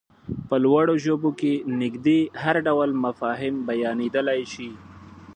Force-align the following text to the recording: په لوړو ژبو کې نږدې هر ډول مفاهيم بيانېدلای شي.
په 0.47 0.55
لوړو 0.63 0.93
ژبو 1.05 1.29
کې 1.39 1.53
نږدې 1.81 2.19
هر 2.41 2.55
ډول 2.67 2.89
مفاهيم 3.05 3.55
بيانېدلای 3.69 4.41
شي. 4.53 4.69